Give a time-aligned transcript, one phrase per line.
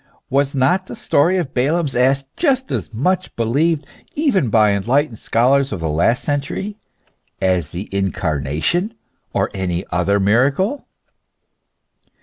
[0.31, 3.85] Was not the story of Balaam's ass just as much believed
[4.15, 6.75] even by enlightened scholars of the last century,
[7.39, 8.95] as the Incarnation
[9.31, 10.87] or any other miracle